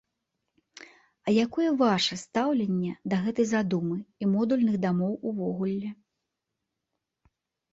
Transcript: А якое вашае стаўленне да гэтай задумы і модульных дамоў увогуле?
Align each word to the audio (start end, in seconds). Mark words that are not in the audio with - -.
А 1.25 1.33
якое 1.45 1.67
вашае 1.81 2.17
стаўленне 2.21 2.93
да 3.13 3.19
гэтай 3.25 3.47
задумы 3.53 3.97
і 4.01 4.23
модульных 4.33 4.75
дамоў 4.87 5.13
увогуле? 5.33 5.89